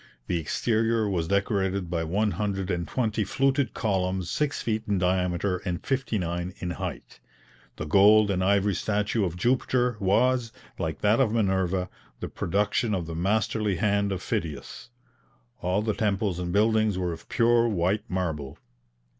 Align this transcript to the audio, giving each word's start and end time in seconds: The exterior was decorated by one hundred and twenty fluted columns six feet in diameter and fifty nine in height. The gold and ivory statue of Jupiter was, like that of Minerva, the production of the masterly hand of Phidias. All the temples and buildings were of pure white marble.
The 0.25 0.39
exterior 0.39 1.07
was 1.07 1.27
decorated 1.27 1.87
by 1.87 2.03
one 2.05 2.31
hundred 2.31 2.71
and 2.71 2.87
twenty 2.87 3.23
fluted 3.23 3.75
columns 3.75 4.31
six 4.31 4.59
feet 4.59 4.81
in 4.87 4.97
diameter 4.97 5.57
and 5.57 5.85
fifty 5.85 6.17
nine 6.17 6.55
in 6.57 6.71
height. 6.71 7.19
The 7.75 7.85
gold 7.85 8.31
and 8.31 8.43
ivory 8.43 8.73
statue 8.73 9.23
of 9.23 9.35
Jupiter 9.37 9.97
was, 9.99 10.51
like 10.79 11.01
that 11.01 11.19
of 11.19 11.31
Minerva, 11.31 11.87
the 12.19 12.29
production 12.29 12.95
of 12.95 13.05
the 13.05 13.13
masterly 13.13 13.75
hand 13.75 14.11
of 14.11 14.23
Phidias. 14.23 14.89
All 15.61 15.83
the 15.83 15.93
temples 15.93 16.39
and 16.39 16.51
buildings 16.51 16.97
were 16.97 17.13
of 17.13 17.29
pure 17.29 17.67
white 17.69 18.09
marble. 18.09 18.57